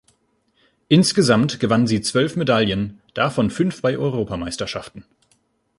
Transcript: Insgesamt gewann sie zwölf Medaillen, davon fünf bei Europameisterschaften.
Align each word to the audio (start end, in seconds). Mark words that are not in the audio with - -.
Insgesamt 0.87 1.59
gewann 1.59 1.85
sie 1.85 2.01
zwölf 2.01 2.35
Medaillen, 2.35 2.99
davon 3.13 3.51
fünf 3.51 3.83
bei 3.83 3.95
Europameisterschaften. 3.97 5.05